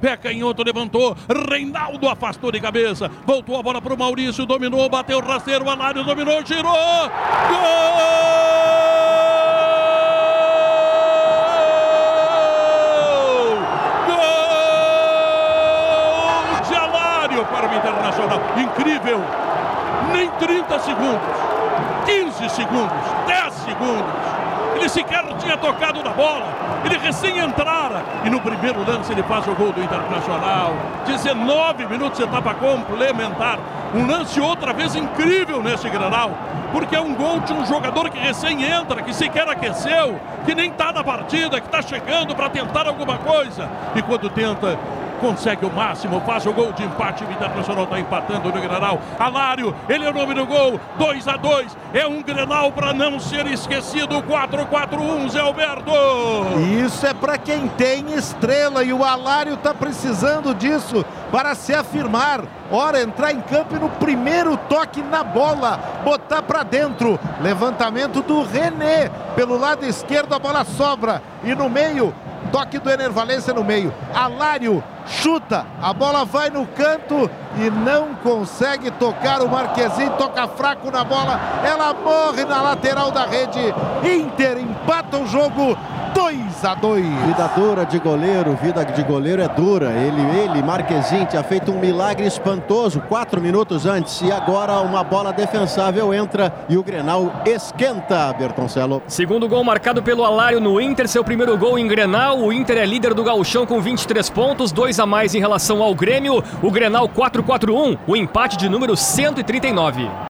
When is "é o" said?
50.04-50.14